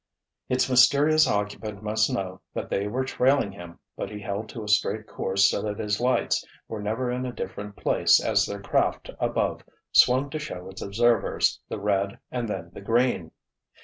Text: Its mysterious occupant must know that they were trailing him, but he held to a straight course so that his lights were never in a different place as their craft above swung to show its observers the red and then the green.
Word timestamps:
Its 0.49 0.67
mysterious 0.67 1.27
occupant 1.27 1.83
must 1.83 2.11
know 2.11 2.41
that 2.55 2.71
they 2.71 2.87
were 2.87 3.05
trailing 3.05 3.51
him, 3.51 3.77
but 3.95 4.09
he 4.09 4.19
held 4.19 4.49
to 4.49 4.63
a 4.63 4.67
straight 4.67 5.05
course 5.05 5.47
so 5.47 5.61
that 5.61 5.77
his 5.77 6.01
lights 6.01 6.43
were 6.67 6.81
never 6.81 7.11
in 7.11 7.23
a 7.23 7.31
different 7.31 7.75
place 7.75 8.19
as 8.19 8.47
their 8.47 8.61
craft 8.63 9.11
above 9.19 9.61
swung 9.91 10.27
to 10.31 10.39
show 10.39 10.67
its 10.69 10.81
observers 10.81 11.59
the 11.69 11.79
red 11.79 12.17
and 12.31 12.49
then 12.49 12.71
the 12.73 12.81
green. 12.81 13.29